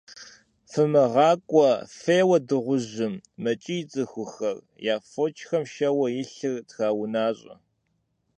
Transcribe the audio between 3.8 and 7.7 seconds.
цӀыхухэр, я фочхэм шэуэ илъыр траунащӀэ.